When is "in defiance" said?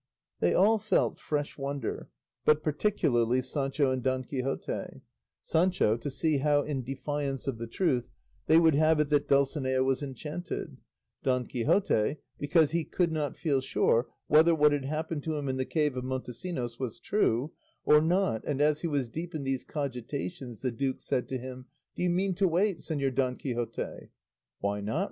6.63-7.45